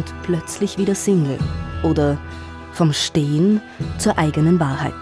[0.00, 1.38] und plötzlich wieder Single.
[1.82, 2.18] Oder
[2.72, 3.60] vom Stehen
[3.98, 4.94] zur eigenen Wahrheit.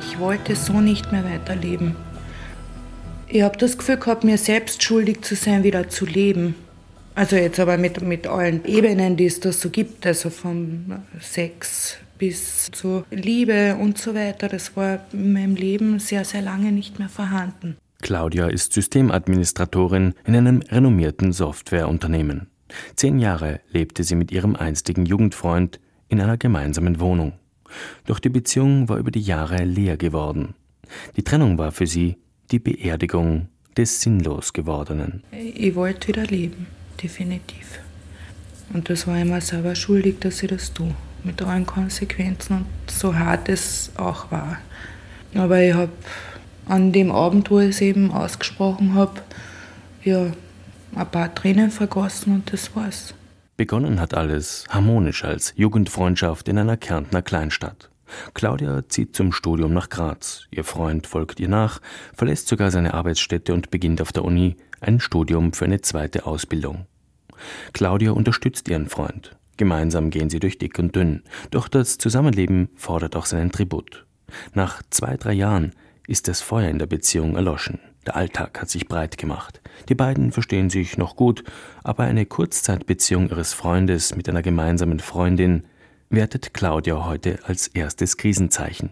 [0.00, 1.94] Ich wollte so nicht mehr weiterleben.
[3.28, 6.54] Ich habe das Gefühl gehabt, mir selbst schuldig zu sein, wieder zu leben.
[7.14, 11.98] Also jetzt aber mit, mit allen Ebenen, die es da so gibt, also vom Sex
[12.22, 14.46] bis zu Liebe und so weiter.
[14.46, 17.76] Das war in meinem Leben sehr, sehr lange nicht mehr vorhanden.
[18.00, 22.46] Claudia ist Systemadministratorin in einem renommierten Softwareunternehmen.
[22.94, 27.32] Zehn Jahre lebte sie mit ihrem einstigen Jugendfreund in einer gemeinsamen Wohnung.
[28.06, 30.54] Doch die Beziehung war über die Jahre leer geworden.
[31.16, 32.18] Die Trennung war für sie
[32.52, 35.24] die Beerdigung des sinnlos gewordenen.
[35.32, 36.68] Ich wollte wieder leben
[37.02, 37.80] definitiv.
[38.72, 43.14] Und das war immer selber schuldig, dass ich das tue, mit allen Konsequenzen und so
[43.14, 44.58] hart es auch war.
[45.34, 45.92] Aber ich habe
[46.66, 49.20] an dem Abend, wo ich es eben ausgesprochen habe,
[50.04, 50.32] ja,
[50.94, 53.14] ein paar Tränen vergossen und das war's.
[53.56, 57.90] Begonnen hat alles harmonisch als Jugendfreundschaft in einer Kärntner Kleinstadt.
[58.34, 60.46] Claudia zieht zum Studium nach Graz.
[60.50, 61.80] Ihr Freund folgt ihr nach,
[62.14, 66.86] verlässt sogar seine Arbeitsstätte und beginnt auf der Uni ein Studium für eine zweite Ausbildung.
[67.72, 69.36] Claudia unterstützt ihren Freund.
[69.62, 71.22] Gemeinsam gehen sie durch dick und dünn.
[71.52, 74.06] Doch das Zusammenleben fordert auch seinen Tribut.
[74.54, 75.70] Nach zwei, drei Jahren
[76.08, 77.78] ist das Feuer in der Beziehung erloschen.
[78.04, 79.60] Der Alltag hat sich breit gemacht.
[79.88, 81.44] Die beiden verstehen sich noch gut,
[81.84, 85.62] aber eine Kurzzeitbeziehung ihres Freundes mit einer gemeinsamen Freundin
[86.10, 88.90] wertet Claudia heute als erstes Krisenzeichen.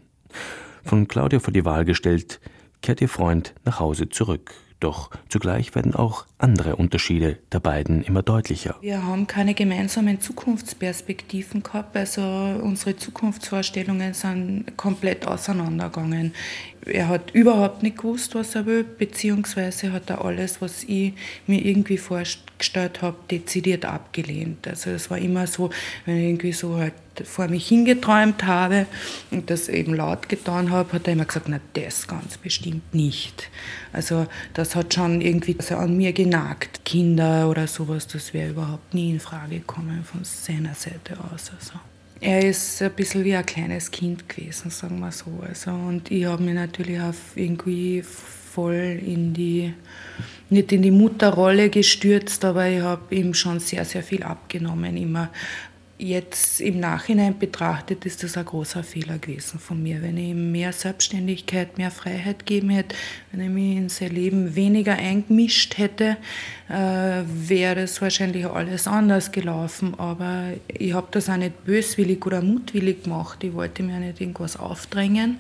[0.85, 2.39] Von Claudia vor die Wahl gestellt,
[2.81, 4.53] kehrt ihr Freund nach Hause zurück.
[4.81, 8.77] Doch zugleich werden auch andere Unterschiede der beiden immer deutlicher.
[8.81, 11.95] Wir haben keine gemeinsamen Zukunftsperspektiven gehabt.
[11.97, 16.33] Also unsere Zukunftsvorstellungen sind komplett auseinandergegangen.
[16.87, 21.13] Er hat überhaupt nicht gewusst, was er will, beziehungsweise hat er alles, was ich
[21.47, 21.99] mir irgendwie
[22.61, 24.69] vorgestellt habe, dezidiert abgelehnt.
[24.69, 25.71] Also es war immer so,
[26.05, 26.93] wenn ich irgendwie so halt
[27.25, 28.87] vor mich hingeträumt habe
[29.31, 33.49] und das eben laut getan habe, hat er immer gesagt, na das ganz bestimmt nicht.
[33.93, 36.85] Also das hat schon irgendwie also an mir genagt.
[36.85, 41.51] Kinder oder sowas, das wäre überhaupt nie in Frage gekommen von seiner Seite aus.
[41.59, 41.81] Also.
[42.21, 45.43] Er ist ein bisschen wie ein kleines Kind gewesen, sagen wir so.
[45.47, 49.73] Also, und ich habe mich natürlich auch irgendwie voll in die,
[50.51, 55.31] nicht in die Mutterrolle gestürzt, aber ich habe ihm schon sehr, sehr viel abgenommen, immer
[56.03, 60.01] Jetzt im Nachhinein betrachtet ist das ein großer Fehler gewesen von mir.
[60.01, 62.97] Wenn ich ihm mehr Selbstständigkeit, mehr Freiheit gegeben hätte,
[63.31, 66.17] wenn ich mich in sein Leben weniger eingemischt hätte,
[66.71, 69.93] äh, wäre es wahrscheinlich alles anders gelaufen.
[69.99, 73.45] Aber ich habe das auch nicht böswillig oder mutwillig gemacht.
[73.45, 75.39] Ich wollte mir nicht irgendwas aufdrängen.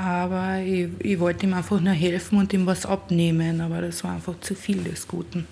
[0.00, 3.60] Aber ich, ich wollte ihm einfach nur helfen und ihm was abnehmen.
[3.60, 5.46] Aber das war einfach zu viel des Guten.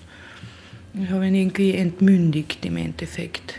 [0.95, 3.53] Ich habe ihn irgendwie entmündigt im Endeffekt.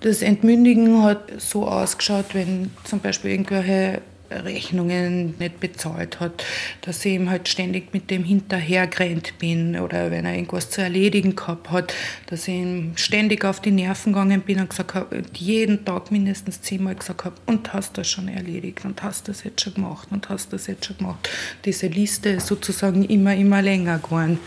[0.00, 4.00] Das Entmündigen hat so ausgeschaut, wenn zum Beispiel irgendwelche
[4.30, 6.44] Rechnungen nicht bezahlt hat,
[6.82, 11.36] dass ich ihm halt ständig mit dem hinterhergerannt bin oder wenn er irgendwas zu erledigen
[11.36, 11.94] gehabt hat,
[12.26, 16.60] dass ich ihm ständig auf die Nerven gegangen bin und gesagt habe, jeden Tag mindestens
[16.60, 20.28] zehnmal gesagt habe, und hast das schon erledigt und hast das jetzt schon gemacht und
[20.28, 21.28] hast das jetzt schon gemacht.
[21.64, 24.38] Diese Liste ist sozusagen immer, immer länger geworden.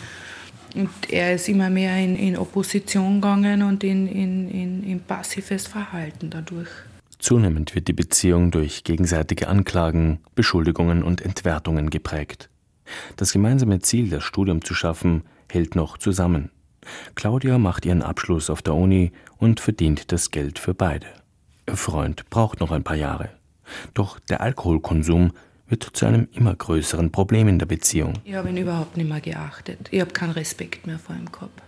[0.74, 5.68] Und er ist immer mehr in, in Opposition gegangen und in, in, in, in passives
[5.68, 6.70] Verhalten dadurch.
[7.22, 12.50] Zunehmend wird die Beziehung durch gegenseitige Anklagen, Beschuldigungen und Entwertungen geprägt.
[13.16, 16.50] Das gemeinsame Ziel, das Studium zu schaffen, hält noch zusammen.
[17.14, 21.06] Claudia macht ihren Abschluss auf der Uni und verdient das Geld für beide.
[21.68, 23.30] Ihr Freund braucht noch ein paar Jahre.
[23.94, 25.32] Doch der Alkoholkonsum
[25.68, 28.14] wird zu einem immer größeren Problem in der Beziehung.
[28.26, 29.90] Ich habe ihn überhaupt nicht mehr geachtet.
[29.91, 31.62] Ich habe keinen Respekt mehr vor ihm gehabt.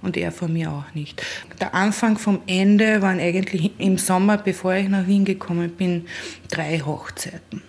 [0.00, 1.22] Und er vor mir auch nicht.
[1.60, 6.06] Der Anfang vom Ende waren eigentlich im Sommer, bevor ich nach Wien gekommen bin,
[6.48, 7.62] drei Hochzeiten.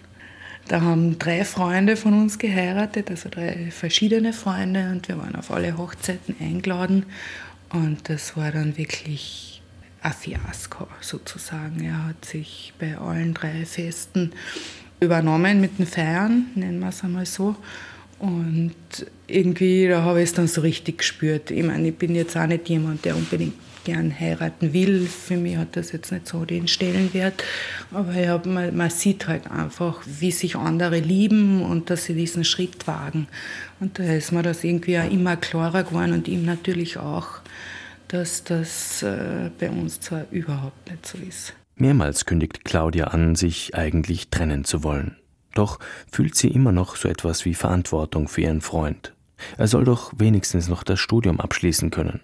[0.68, 5.50] Da haben drei Freunde von uns geheiratet, also drei verschiedene Freunde, und wir waren auf
[5.50, 7.08] alle Hochzeiten eingeladen.
[7.70, 9.64] Und das war dann wirklich
[10.02, 11.84] ein Fiasko sozusagen.
[11.84, 14.32] Er hat sich bei allen drei Festen
[15.00, 17.56] übernommen mit den Feiern, nennen wir es einmal so.
[18.20, 18.76] Und
[19.28, 21.52] irgendwie, da habe ich es dann so richtig gespürt.
[21.52, 23.54] Ich meine, ich bin jetzt auch nicht jemand, der unbedingt
[23.86, 25.08] gern heiraten will.
[25.08, 27.44] Für mich hat das jetzt nicht so den Stellenwert.
[27.92, 32.44] Aber hab, man, man, sieht halt einfach, wie sich andere lieben und dass sie diesen
[32.44, 33.28] Schritt wagen.
[33.80, 37.40] Und da ist mir das irgendwie auch immer klarer geworden und ihm natürlich auch,
[38.10, 41.54] dass das äh, bei uns zwar überhaupt nicht so ist.
[41.76, 45.16] Mehrmals kündigt Claudia an, sich eigentlich trennen zu wollen.
[45.60, 45.78] Doch
[46.10, 49.14] fühlt sie immer noch so etwas wie Verantwortung für ihren Freund.
[49.58, 52.22] Er soll doch wenigstens noch das Studium abschließen können.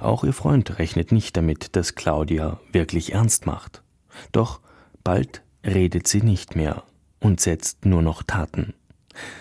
[0.00, 3.82] Auch ihr Freund rechnet nicht damit, dass Claudia wirklich ernst macht.
[4.32, 4.60] Doch
[5.02, 6.82] bald redet sie nicht mehr
[7.20, 8.74] und setzt nur noch Taten.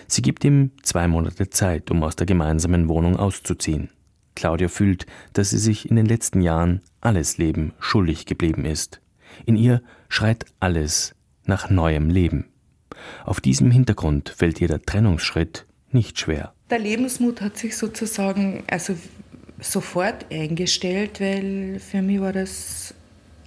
[0.07, 3.89] Sie gibt ihm zwei Monate Zeit, um aus der gemeinsamen Wohnung auszuziehen.
[4.35, 9.01] Claudia fühlt, dass sie sich in den letzten Jahren alles Leben schuldig geblieben ist.
[9.45, 11.13] In ihr schreit alles
[11.43, 12.50] nach neuem Leben.
[13.25, 16.53] Auf diesem Hintergrund fällt ihr der Trennungsschritt nicht schwer.
[16.69, 18.95] Der Lebensmut hat sich sozusagen also
[19.59, 22.93] sofort eingestellt, weil für mich war das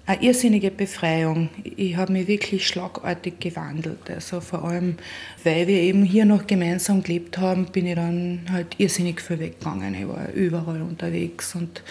[0.07, 1.49] eine irrsinnige Befreiung.
[1.65, 4.11] Ich habe mich wirklich schlagartig gewandelt.
[4.11, 4.97] Also vor allem,
[5.45, 9.95] weil wir eben hier noch gemeinsam gelebt haben, bin ich dann halt irrsinnig viel weggegangen.
[9.95, 11.83] Ich war überall unterwegs und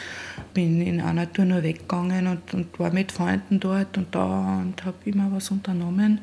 [0.53, 4.85] bin in einer Tour nur weggegangen und, und war mit Freunden dort und da und
[4.85, 6.19] habe immer was unternommen.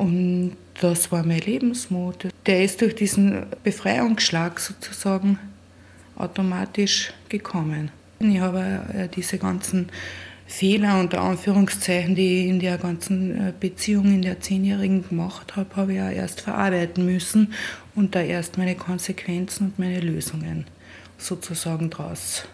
[0.00, 2.28] Und das war mein Lebensmut.
[2.46, 5.38] Der ist durch diesen Befreiungsschlag sozusagen
[6.16, 7.90] automatisch gekommen.
[8.18, 9.90] Ich habe äh, diese ganzen
[10.46, 15.76] Fehler unter Anführungszeichen, die ich in der ganzen äh, Beziehung in der Zehnjährigen gemacht habe,
[15.76, 17.52] habe ich ja erst verarbeiten müssen
[17.94, 20.64] und da erst meine Konsequenzen und meine Lösungen
[21.18, 22.44] sozusagen daraus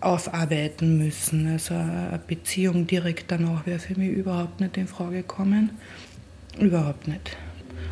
[0.00, 1.46] aufarbeiten müssen.
[1.52, 5.70] Also eine Beziehung direkt danach wäre für mich überhaupt nicht in Frage gekommen.
[6.58, 7.36] Überhaupt nicht.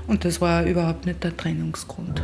[0.06, 2.22] Und das war überhaupt nicht der Trennungsgrund.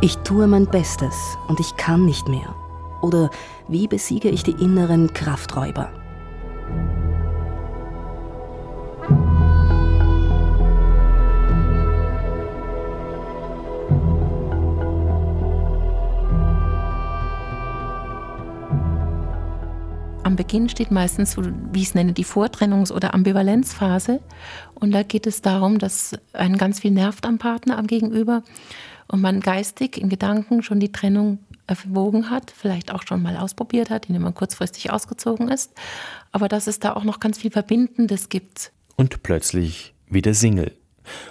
[0.00, 1.14] Ich tue mein Bestes
[1.46, 2.54] und ich kann nicht mehr.
[3.02, 3.30] Oder
[3.68, 6.01] wie besiege ich die inneren Krafträuber?
[20.32, 24.20] Am Beginn steht meistens, wie ich es nenne, die Vortrennungs- oder Ambivalenzphase.
[24.72, 28.42] Und da geht es darum, dass ein ganz viel nervt am Partner, am Gegenüber
[29.08, 33.90] und man geistig in Gedanken schon die Trennung erwogen hat, vielleicht auch schon mal ausprobiert
[33.90, 35.74] hat, indem man kurzfristig ausgezogen ist,
[36.30, 38.72] aber dass es da auch noch ganz viel Verbindendes gibt.
[38.96, 40.72] Und plötzlich wieder Single.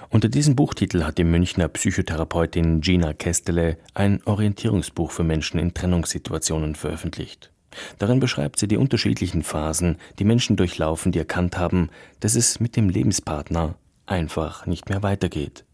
[0.09, 6.75] Unter diesem Buchtitel hat die Münchner Psychotherapeutin Gina Kestele ein Orientierungsbuch für Menschen in Trennungssituationen
[6.75, 7.51] veröffentlicht.
[7.97, 11.89] Darin beschreibt sie die unterschiedlichen Phasen, die Menschen durchlaufen, die erkannt haben,
[12.19, 13.75] dass es mit dem Lebenspartner
[14.06, 15.65] einfach nicht mehr weitergeht.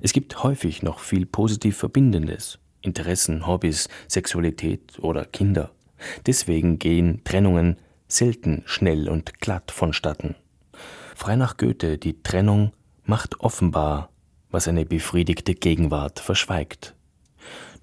[0.00, 2.58] Es gibt häufig noch viel positiv Verbindendes.
[2.80, 5.70] Interessen, Hobbys, Sexualität oder Kinder.
[6.26, 7.76] Deswegen gehen Trennungen
[8.08, 10.34] selten schnell und glatt vonstatten.
[11.14, 12.72] Frei nach Goethe, die Trennung
[13.04, 14.10] macht offenbar,
[14.50, 16.94] was eine befriedigte Gegenwart verschweigt.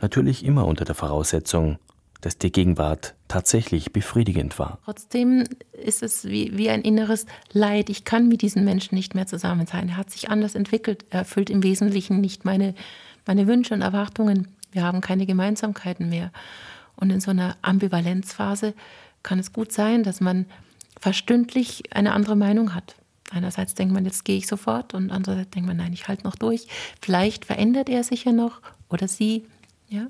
[0.02, 1.80] Natürlich immer unter der Voraussetzung,
[2.22, 4.80] dass die Gegenwart tatsächlich befriedigend war.
[4.84, 7.90] Trotzdem ist es wie, wie ein inneres Leid.
[7.90, 9.88] Ich kann mit diesen Menschen nicht mehr zusammen sein.
[9.88, 11.06] Er hat sich anders entwickelt.
[11.10, 12.76] Er erfüllt im Wesentlichen nicht meine,
[13.26, 14.50] meine Wünsche und Erwartungen.
[14.72, 16.32] Wir haben keine Gemeinsamkeiten mehr.
[16.98, 18.74] Und in so einer Ambivalenzphase
[19.24, 20.46] kann es gut sein, dass man
[21.00, 22.96] verstündlich eine andere Meinung hat.
[23.32, 26.36] Einerseits denkt man, jetzt gehe ich sofort und andererseits denkt man, nein, ich halte noch
[26.36, 26.68] durch.
[27.00, 29.46] Vielleicht verändert er sich ja noch oder sie
[29.90, 30.08] ja?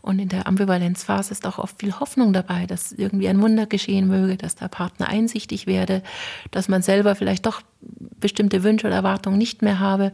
[0.00, 4.08] Und in der Ambivalenzphase ist auch oft viel Hoffnung dabei, dass irgendwie ein Wunder geschehen
[4.08, 6.02] möge, dass der Partner einsichtig werde,
[6.50, 10.12] dass man selber vielleicht doch bestimmte Wünsche oder Erwartungen nicht mehr habe.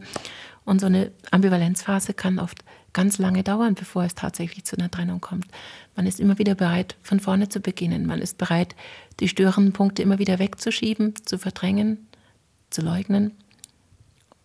[0.65, 2.63] Und so eine Ambivalenzphase kann oft
[2.93, 5.47] ganz lange dauern, bevor es tatsächlich zu einer Trennung kommt.
[5.95, 8.05] Man ist immer wieder bereit, von vorne zu beginnen.
[8.05, 8.75] Man ist bereit,
[9.19, 12.07] die störenden Punkte immer wieder wegzuschieben, zu verdrängen,
[12.69, 13.33] zu leugnen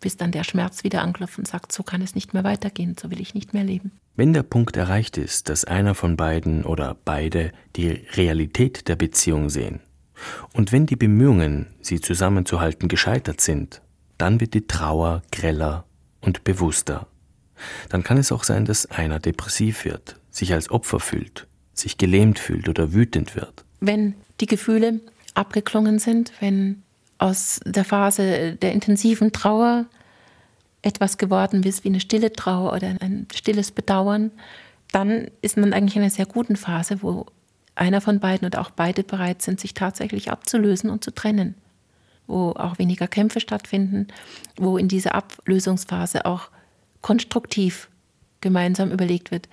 [0.04, 3.10] bis dann der Schmerz wieder anklopft und sagt, so kann es nicht mehr weitergehen, so
[3.10, 3.90] will ich nicht mehr leben.
[4.16, 9.48] Wenn der Punkt erreicht ist, dass einer von beiden oder beide die Realität der Beziehung
[9.48, 9.80] sehen,
[10.52, 13.80] und wenn die Bemühungen, sie zusammenzuhalten, gescheitert sind,
[14.18, 15.86] dann wird die Trauer greller
[16.20, 17.06] und bewusster.
[17.88, 22.38] Dann kann es auch sein, dass einer depressiv wird, sich als Opfer fühlt, sich gelähmt
[22.38, 23.64] fühlt oder wütend wird.
[23.80, 25.00] Wenn die Gefühle
[25.32, 26.82] abgeklungen sind, wenn
[27.18, 29.86] aus der Phase der intensiven Trauer
[30.82, 34.30] etwas geworden ist wie eine stille Trauer oder ein stilles Bedauern,
[34.92, 37.26] dann ist man eigentlich in einer sehr guten Phase, wo
[37.74, 41.54] einer von beiden oder auch beide bereit sind, sich tatsächlich abzulösen und zu trennen,
[42.26, 44.08] wo auch weniger Kämpfe stattfinden,
[44.56, 46.50] wo in dieser Ablösungsphase auch
[47.00, 47.88] konstruktiv
[48.40, 49.48] gemeinsam überlegt wird,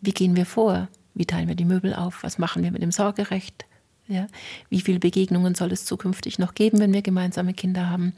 [0.00, 2.22] wie gehen wir vor, Wie teilen wir die Möbel auf?
[2.22, 3.64] Was machen wir mit dem Sorgerecht?
[4.08, 4.28] Ja,
[4.68, 8.12] wie viele Begegnungen soll es zukünftig noch geben, wenn wir gemeinsame Kinder haben?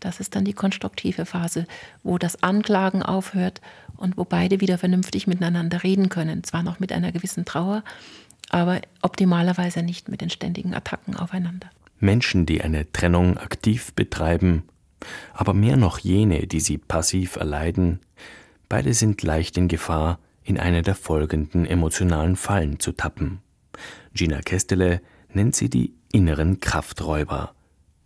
[0.00, 1.66] Das ist dann die konstruktive Phase,
[2.02, 3.60] wo das Anklagen aufhört
[3.98, 6.42] und wo beide wieder vernünftig miteinander reden können.
[6.42, 7.84] Zwar noch mit einer gewissen Trauer,
[8.48, 11.70] aber optimalerweise nicht mit den ständigen Attacken aufeinander.
[12.00, 14.62] Menschen, die eine Trennung aktiv betreiben,
[15.34, 18.00] aber mehr noch jene, die sie passiv erleiden,
[18.70, 23.40] beide sind leicht in Gefahr, in eine der folgenden emotionalen Fallen zu tappen.
[24.14, 25.02] Gina Kestele
[25.32, 27.52] nennt sie die inneren Krafträuber.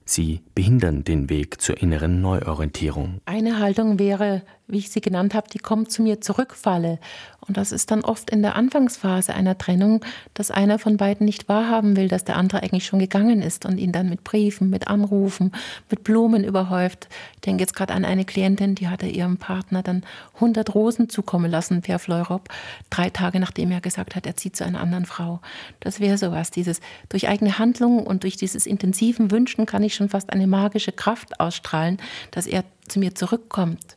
[0.05, 3.21] Sie behindern den Weg zur inneren Neuorientierung.
[3.27, 6.99] Eine Haltung wäre, wie ich sie genannt habe, die kommt zu mir zurückfalle.
[7.47, 11.49] Und das ist dann oft in der Anfangsphase einer Trennung, dass einer von beiden nicht
[11.49, 14.89] wahrhaben will, dass der andere eigentlich schon gegangen ist und ihn dann mit Briefen, mit
[14.89, 15.53] Anrufen,
[15.91, 17.09] mit Blumen überhäuft.
[17.35, 21.50] Ich denke jetzt gerade an eine Klientin, die hatte ihrem Partner dann 100 Rosen zukommen
[21.50, 22.49] lassen per Fleurop,
[22.91, 25.41] drei Tage nachdem er gesagt hat, er zieht zu einer anderen Frau.
[25.81, 30.09] Das wäre sowas, dieses durch eigene Handlungen und durch dieses intensiven Wünschen kann ich schon
[30.09, 31.99] fast eine magische Kraft ausstrahlen,
[32.31, 33.97] dass er zu mir zurückkommt.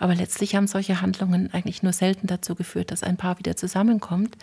[0.00, 4.36] Aber letztlich haben solche Handlungen eigentlich nur selten dazu geführt, dass ein Paar wieder zusammenkommt.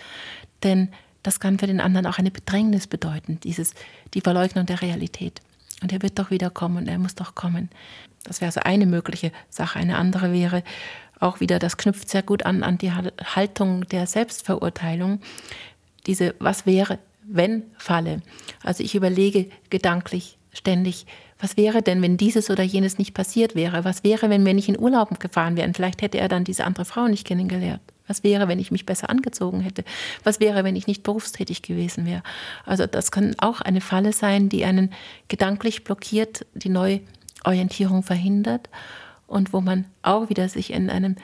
[0.63, 0.89] Denn
[1.23, 3.73] das kann für den anderen auch eine Bedrängnis bedeuten, dieses,
[4.13, 5.41] die Verleugnung der Realität.
[5.81, 7.69] Und er wird doch wieder kommen und er muss doch kommen.
[8.23, 9.79] Das wäre so eine mögliche Sache.
[9.79, 10.63] Eine andere wäre
[11.19, 15.19] auch wieder, das knüpft sehr gut an, an die Haltung der Selbstverurteilung.
[16.05, 18.21] Diese Was wäre, wenn Falle.
[18.63, 21.07] Also ich überlege gedanklich ständig,
[21.39, 23.85] was wäre denn, wenn dieses oder jenes nicht passiert wäre?
[23.85, 25.73] Was wäre, wenn wir nicht in Urlaub gefahren wären?
[25.73, 27.81] Vielleicht hätte er dann diese andere Frau nicht kennengelernt.
[28.07, 29.83] Was wäre, wenn ich mich besser angezogen hätte?
[30.23, 32.23] Was wäre, wenn ich nicht berufstätig gewesen wäre?
[32.65, 34.91] Also das kann auch eine Falle sein, die einen
[35.27, 38.69] gedanklich blockiert, die Neuorientierung verhindert
[39.27, 41.17] und wo man auch wieder sich in einem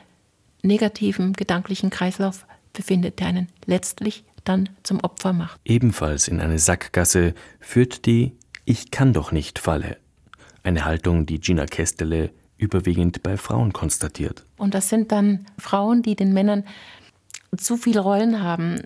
[0.61, 5.59] negativen gedanklichen Kreislauf befindet, der einen letztlich dann zum Opfer macht.
[5.63, 8.33] Ebenfalls in eine Sackgasse führt die
[8.65, 10.02] Ich kann doch nicht Falle
[10.63, 14.45] eine Haltung, die Gina Kestele überwiegend bei Frauen konstatiert.
[14.57, 16.63] Und das sind dann Frauen, die den Männern
[17.57, 18.81] zu viele Rollen haben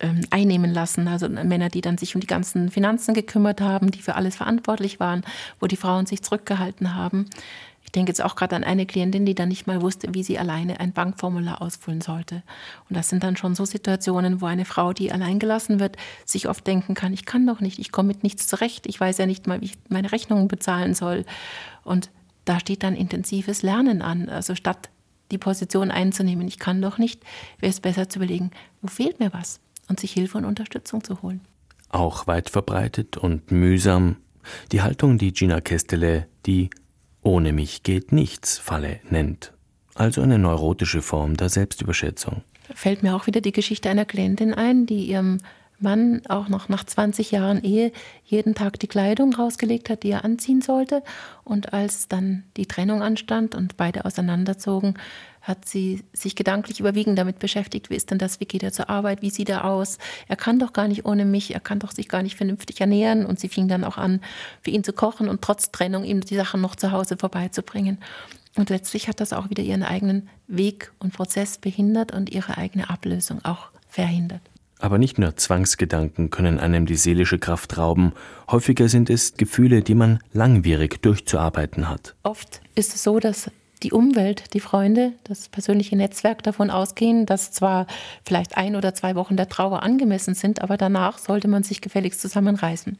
[0.00, 1.08] ähm, einnehmen lassen.
[1.08, 5.00] Also Männer, die dann sich um die ganzen Finanzen gekümmert haben, die für alles verantwortlich
[5.00, 5.22] waren,
[5.60, 7.26] wo die Frauen sich zurückgehalten haben.
[7.84, 10.38] Ich denke jetzt auch gerade an eine Klientin, die dann nicht mal wusste, wie sie
[10.38, 12.42] alleine ein Bankformular ausfüllen sollte.
[12.88, 16.48] Und das sind dann schon so Situationen, wo eine Frau, die allein gelassen wird, sich
[16.48, 19.26] oft denken kann, ich kann doch nicht, ich komme mit nichts zurecht, ich weiß ja
[19.26, 21.24] nicht mal, wie ich meine Rechnungen bezahlen soll.
[21.84, 22.10] Und
[22.44, 24.28] da steht dann intensives Lernen an.
[24.28, 24.88] Also statt
[25.30, 27.22] die Position einzunehmen, ich kann doch nicht,
[27.58, 31.22] wäre es besser zu überlegen, wo fehlt mir was und sich Hilfe und Unterstützung zu
[31.22, 31.40] holen.
[31.88, 34.16] Auch weit verbreitet und mühsam
[34.72, 36.70] die Haltung, die Gina Kestele die
[37.22, 39.52] ohne mich geht nichts Falle nennt.
[39.94, 42.42] Also eine neurotische Form der Selbstüberschätzung.
[42.68, 45.38] Da fällt mir auch wieder die Geschichte einer Klientin ein, die ihrem
[45.82, 47.92] Mann auch noch nach 20 Jahren Ehe
[48.24, 51.02] jeden Tag die Kleidung rausgelegt hat, die er anziehen sollte.
[51.44, 54.94] Und als dann die Trennung anstand und beide auseinanderzogen,
[55.42, 58.88] hat sie sich gedanklich überwiegend damit beschäftigt, wie ist denn das, wie geht er zur
[58.88, 59.98] Arbeit, wie sieht er aus,
[60.28, 63.26] er kann doch gar nicht ohne mich, er kann doch sich gar nicht vernünftig ernähren
[63.26, 64.20] und sie fing dann auch an,
[64.62, 67.98] für ihn zu kochen und trotz Trennung ihm die Sachen noch zu Hause vorbeizubringen.
[68.54, 72.90] Und letztlich hat das auch wieder ihren eigenen Weg und Prozess behindert und ihre eigene
[72.90, 74.42] Ablösung auch verhindert.
[74.82, 78.14] Aber nicht nur Zwangsgedanken können einem die seelische Kraft rauben,
[78.50, 82.16] häufiger sind es Gefühle, die man langwierig durchzuarbeiten hat.
[82.24, 83.48] Oft ist es so, dass
[83.84, 87.86] die Umwelt, die Freunde, das persönliche Netzwerk davon ausgehen, dass zwar
[88.24, 92.20] vielleicht ein oder zwei Wochen der Trauer angemessen sind, aber danach sollte man sich gefälligst
[92.20, 92.98] zusammenreißen.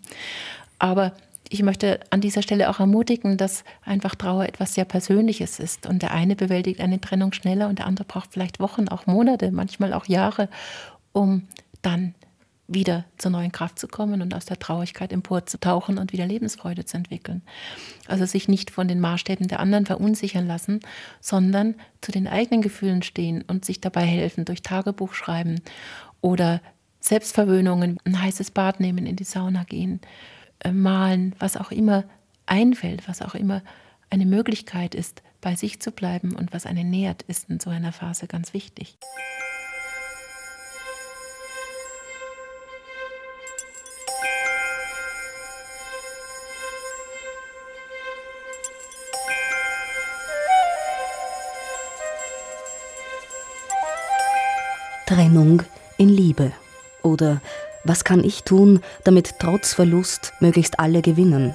[0.79, 1.13] Aber
[1.49, 5.87] ich möchte an dieser Stelle auch ermutigen, dass einfach Trauer etwas sehr Persönliches ist.
[5.87, 9.51] Und der eine bewältigt eine Trennung schneller und der andere braucht vielleicht Wochen, auch Monate,
[9.51, 10.49] manchmal auch Jahre,
[11.11, 11.49] um
[11.83, 12.15] dann
[12.69, 16.97] wieder zur neuen Kraft zu kommen und aus der Traurigkeit emporzutauchen und wieder Lebensfreude zu
[16.97, 17.43] entwickeln.
[18.07, 20.81] Also sich nicht von den Maßstäben der anderen verunsichern lassen,
[21.21, 25.61] sondern zu den eigenen Gefühlen stehen und sich dabei helfen durch Tagebuch schreiben
[26.21, 26.61] oder
[27.01, 30.01] Selbstverwöhnungen, ein heißes Bad nehmen, in die Sauna gehen,
[30.61, 32.05] äh, malen, was auch immer
[32.47, 33.63] einfällt, was auch immer
[34.09, 37.93] eine Möglichkeit ist, bei sich zu bleiben und was einen nährt, ist in so einer
[37.93, 38.97] Phase ganz wichtig.
[55.13, 55.63] Trennung
[55.99, 56.53] in Liebe?
[57.03, 57.43] Oder
[57.85, 61.55] was kann ich tun, damit trotz Verlust möglichst alle gewinnen?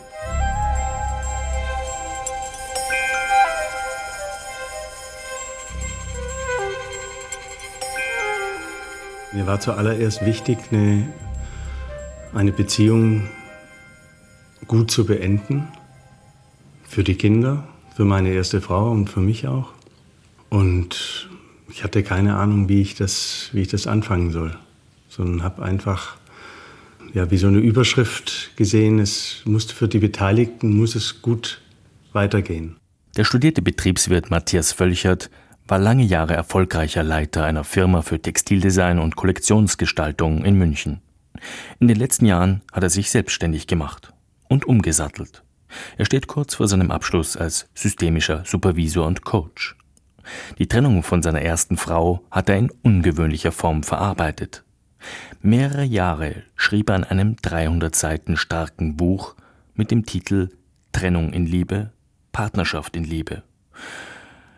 [9.34, 11.12] Mir war zuallererst wichtig, eine,
[12.36, 13.28] eine Beziehung
[14.68, 15.68] gut zu beenden.
[16.84, 19.70] Für die Kinder, für meine erste Frau und für mich auch.
[20.50, 21.17] Und
[21.78, 24.58] ich hatte keine Ahnung, wie ich das, wie ich das anfangen soll,
[25.10, 26.18] sondern habe einfach
[27.14, 31.62] ja, wie so eine Überschrift gesehen, es musste für die Beteiligten muss es gut
[32.14, 32.78] weitergehen.
[33.16, 35.30] Der studierte Betriebswirt Matthias Völchert
[35.68, 41.02] war lange Jahre erfolgreicher Leiter einer Firma für Textildesign und Kollektionsgestaltung in München.
[41.80, 44.14] In den letzten Jahren hat er sich selbstständig gemacht
[44.50, 45.44] und umgesattelt.
[45.96, 49.76] Er steht kurz vor seinem Abschluss als systemischer Supervisor und Coach.
[50.60, 54.64] Die Trennung von seiner ersten Frau hat er in ungewöhnlicher Form verarbeitet.
[55.42, 59.36] Mehrere Jahre schrieb er an einem 300 Seiten starken Buch
[59.76, 60.50] mit dem Titel
[60.92, 61.92] Trennung in Liebe,
[62.32, 63.44] Partnerschaft in Liebe.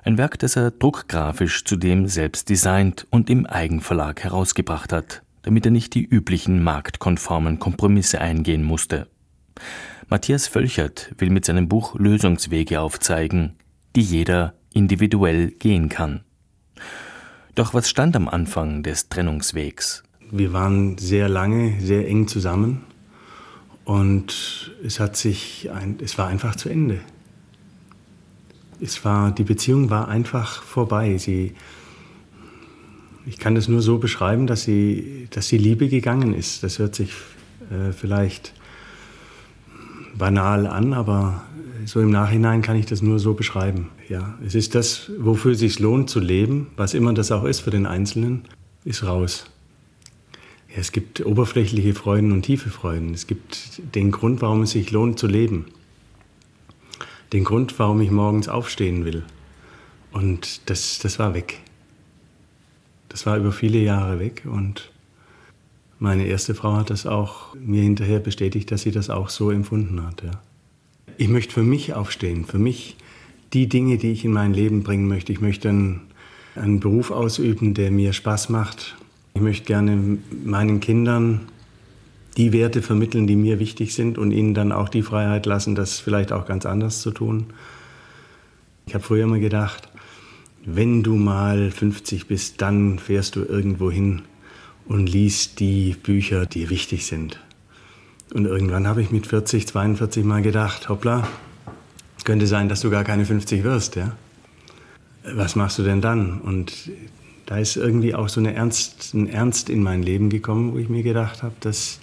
[0.04, 5.72] Ein Werk, das er druckgrafisch zudem selbst designt und im Eigenverlag herausgebracht hat, damit er
[5.72, 9.08] nicht die üblichen marktkonformen Kompromisse eingehen musste.
[10.08, 13.56] Matthias Völchert will mit seinem Buch Lösungswege aufzeigen,
[13.96, 16.22] die jeder individuell gehen kann.
[17.56, 20.04] Doch was stand am Anfang des Trennungswegs?
[20.32, 22.84] Wir waren sehr lange, sehr eng zusammen
[23.84, 27.00] und es hat sich, ein, es war einfach zu Ende.
[28.80, 31.18] Es war, die Beziehung war einfach vorbei.
[31.18, 31.54] Sie,
[33.26, 36.64] ich kann das nur so beschreiben, dass sie, dass die Liebe gegangen ist.
[36.64, 37.12] Das hört sich
[37.72, 38.54] äh, vielleicht
[40.18, 41.44] banal an, aber
[41.86, 43.90] so im Nachhinein kann ich das nur so beschreiben.
[44.08, 47.62] Ja, es ist das, wofür es sich lohnt zu leben, was immer das auch ist
[47.62, 48.46] für den Einzelnen,
[48.86, 49.46] ist raus.
[50.70, 53.14] Ja, es gibt oberflächliche Freuden und tiefe Freuden.
[53.14, 55.66] Es gibt den Grund, warum es sich lohnt zu leben.
[57.34, 59.24] Den Grund, warum ich morgens aufstehen will.
[60.12, 61.60] Und das, das war weg.
[63.10, 64.92] Das war über viele Jahre weg und
[65.98, 70.06] meine erste Frau hat das auch mir hinterher bestätigt, dass sie das auch so empfunden
[70.06, 70.24] hat.
[70.24, 70.32] Ja.
[71.20, 72.96] Ich möchte für mich aufstehen, für mich
[73.52, 75.34] die Dinge, die ich in mein Leben bringen möchte.
[75.34, 76.00] Ich möchte einen,
[76.56, 78.96] einen Beruf ausüben, der mir Spaß macht.
[79.34, 81.42] Ich möchte gerne meinen Kindern
[82.38, 86.00] die Werte vermitteln, die mir wichtig sind und ihnen dann auch die Freiheit lassen, das
[86.00, 87.48] vielleicht auch ganz anders zu tun.
[88.86, 89.90] Ich habe früher immer gedacht,
[90.64, 94.22] wenn du mal 50 bist, dann fährst du irgendwo hin
[94.86, 97.42] und liest die Bücher, die wichtig sind.
[98.34, 101.28] Und irgendwann habe ich mit 40, 42 mal gedacht, hoppla,
[102.30, 104.12] könnte sein, dass du gar keine 50 wirst, ja?
[105.34, 106.40] Was machst du denn dann?
[106.42, 106.92] Und
[107.48, 110.90] da ist irgendwie auch so eine Ernst, ein Ernst in mein Leben gekommen, wo ich
[110.90, 112.00] mir gedacht habe, dass,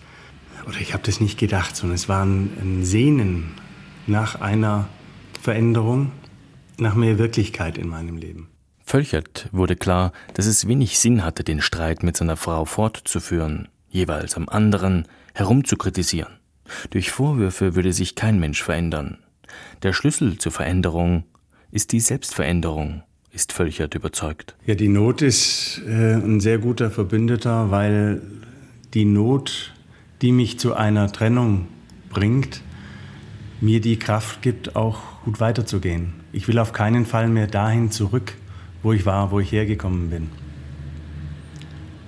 [0.67, 3.53] oder ich habe das nicht gedacht, sondern es war ein, ein Sehnen
[4.09, 4.89] nach einer
[5.41, 6.11] Veränderung,
[6.77, 8.49] nach mehr Wirklichkeit in meinem Leben.
[8.85, 14.37] Völchert wurde klar, dass es wenig Sinn hatte, den Streit mit seiner Frau fortzuführen, jeweils
[14.37, 16.33] am anderen herumzukritisieren.
[16.91, 19.19] Durch Vorwürfe würde sich kein Mensch verändern.
[19.83, 21.25] Der Schlüssel zur Veränderung
[21.71, 24.57] ist die Selbstveränderung, ist Völchert überzeugt.
[24.65, 28.23] Ja, die Not ist äh, ein sehr guter Verbündeter, weil
[28.95, 29.75] die Not,
[30.23, 31.69] die mich zu einer Trennung
[32.09, 32.63] bringt,
[33.61, 36.15] mir die Kraft gibt, auch gut weiterzugehen.
[36.33, 38.33] Ich will auf keinen Fall mehr dahin zurück,
[38.83, 40.31] wo ich war, wo ich hergekommen bin.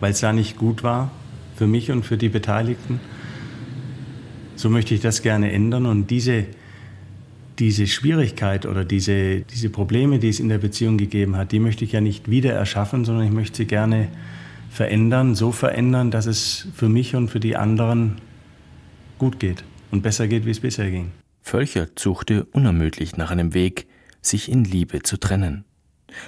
[0.00, 1.10] Weil es da nicht gut war
[1.56, 3.00] für mich und für die Beteiligten.
[4.58, 6.44] So möchte ich das gerne ändern und diese,
[7.60, 11.84] diese Schwierigkeit oder diese, diese Probleme, die es in der Beziehung gegeben hat, die möchte
[11.84, 14.08] ich ja nicht wieder erschaffen, sondern ich möchte sie gerne
[14.68, 18.16] verändern, so verändern, dass es für mich und für die anderen
[19.18, 21.12] gut geht und besser geht, wie es bisher ging.
[21.40, 23.86] Völchert suchte unermüdlich nach einem Weg,
[24.22, 25.66] sich in Liebe zu trennen.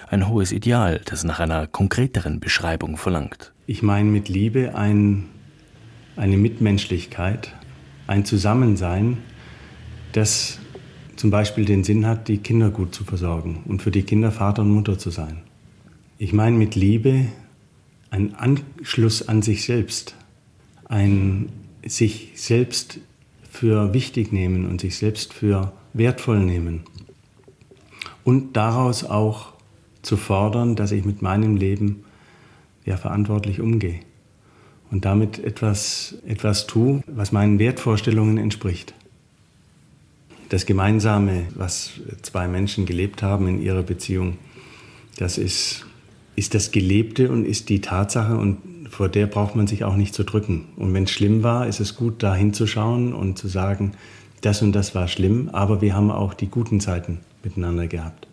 [0.08, 3.52] Ein hohes Ideal, das nach einer konkreteren Beschreibung verlangt.
[3.66, 5.24] Ich meine mit Liebe ein,
[6.16, 7.56] eine Mitmenschlichkeit,
[8.10, 9.18] ein Zusammensein,
[10.10, 10.58] das
[11.14, 14.62] zum Beispiel den Sinn hat, die Kinder gut zu versorgen und für die Kinder Vater
[14.62, 15.42] und Mutter zu sein.
[16.18, 17.26] Ich meine mit Liebe
[18.10, 20.16] ein Anschluss an sich selbst,
[20.86, 21.50] ein
[21.86, 22.98] sich selbst
[23.48, 26.82] für wichtig nehmen und sich selbst für wertvoll nehmen.
[28.24, 29.52] Und daraus auch
[30.02, 32.02] zu fordern, dass ich mit meinem Leben
[32.84, 34.00] ja verantwortlich umgehe
[34.90, 38.94] und damit etwas, etwas tue, was meinen Wertvorstellungen entspricht.
[40.48, 44.36] Das Gemeinsame, was zwei Menschen gelebt haben in ihrer Beziehung,
[45.16, 45.86] das ist,
[46.34, 50.14] ist das Gelebte und ist die Tatsache und vor der braucht man sich auch nicht
[50.14, 50.66] zu drücken.
[50.76, 53.92] Und wenn es schlimm war, ist es gut, da hinzuschauen und zu sagen,
[54.40, 58.26] das und das war schlimm, aber wir haben auch die guten Zeiten miteinander gehabt.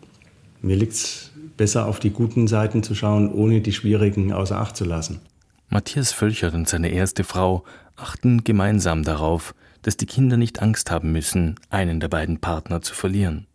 [0.62, 4.76] Mir liegt es besser auf die guten Seiten zu schauen, ohne die schwierigen außer Acht
[4.76, 5.20] zu lassen.
[5.70, 7.66] Matthias Völchert und seine erste Frau
[7.98, 12.94] achten gemeinsam darauf, dass die Kinder nicht Angst haben müssen, einen der beiden Partner zu
[12.94, 13.48] verlieren.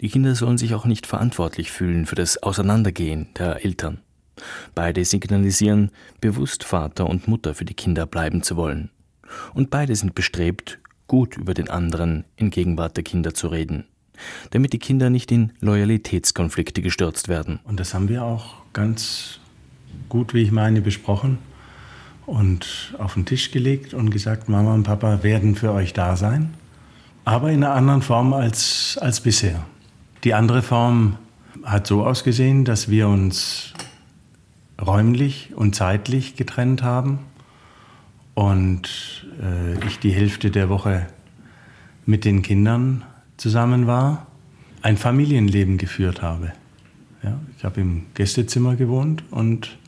[0.00, 4.00] Die Kinder sollen sich auch nicht verantwortlich fühlen für das Auseinandergehen der Eltern.
[4.74, 8.90] Beide signalisieren, bewusst Vater und Mutter für die Kinder bleiben zu wollen.
[9.52, 13.86] Und beide sind bestrebt, gut über den anderen in Gegenwart der Kinder zu reden,
[14.50, 17.60] damit die Kinder nicht in Loyalitätskonflikte gestürzt werden.
[17.64, 19.39] Und das haben wir auch ganz
[20.08, 21.38] gut, wie ich meine, besprochen
[22.26, 26.54] und auf den Tisch gelegt und gesagt, Mama und Papa werden für euch da sein,
[27.24, 29.64] aber in einer anderen Form als, als bisher.
[30.24, 31.16] Die andere Form
[31.64, 33.72] hat so ausgesehen, dass wir uns
[34.80, 37.18] räumlich und zeitlich getrennt haben
[38.34, 41.06] und äh, ich die Hälfte der Woche
[42.06, 43.02] mit den Kindern
[43.36, 44.26] zusammen war,
[44.82, 46.52] ein Familienleben geführt habe.
[47.22, 49.78] Ja, ich habe im Gästezimmer gewohnt und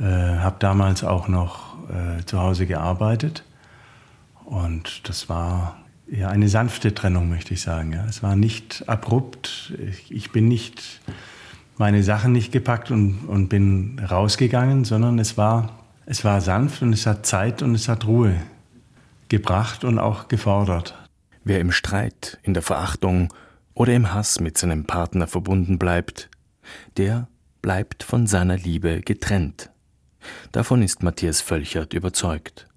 [0.00, 3.44] äh, habe damals auch noch äh, zu Hause gearbeitet.
[4.44, 5.76] Und das war
[6.10, 7.92] ja eine sanfte Trennung, möchte ich sagen.
[7.92, 8.04] Ja.
[8.06, 9.72] Es war nicht abrupt.
[9.88, 11.00] Ich, ich bin nicht
[11.76, 16.92] meine Sachen nicht gepackt und, und bin rausgegangen, sondern es war, es war sanft und
[16.92, 18.34] es hat Zeit und es hat Ruhe
[19.28, 20.96] gebracht und auch gefordert.
[21.44, 23.32] Wer im Streit, in der Verachtung
[23.74, 26.28] oder im Hass mit seinem Partner verbunden bleibt,
[26.96, 27.28] der
[27.62, 29.70] bleibt von seiner Liebe getrennt.
[30.52, 32.68] Davon ist Matthias Völchert überzeugt.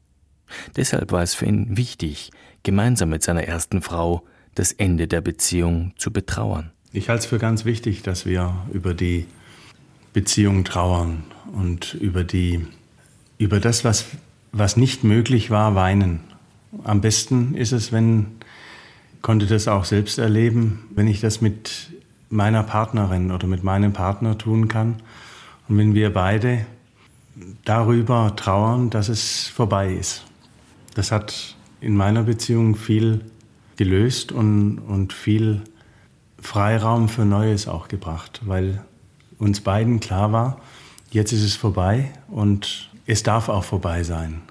[0.75, 2.31] Deshalb war es für ihn wichtig,
[2.63, 4.23] gemeinsam mit seiner ersten Frau
[4.55, 6.71] das Ende der Beziehung zu betrauern.
[6.91, 9.25] Ich halte es für ganz wichtig, dass wir über die
[10.13, 12.67] Beziehung trauern und über, die,
[13.39, 14.05] über das, was,
[14.51, 16.19] was nicht möglich war, weinen.
[16.83, 18.27] Am besten ist es, wenn,
[19.21, 21.91] konnte das auch selbst erleben, wenn ich das mit
[22.29, 25.01] meiner Partnerin oder mit meinem Partner tun kann
[25.67, 26.65] und wenn wir beide
[27.65, 30.23] darüber trauern, dass es vorbei ist.
[30.95, 33.21] Das hat in meiner Beziehung viel
[33.75, 35.61] gelöst und, und viel
[36.39, 38.83] Freiraum für Neues auch gebracht, weil
[39.39, 40.61] uns beiden klar war,
[41.11, 44.41] jetzt ist es vorbei und es darf auch vorbei sein.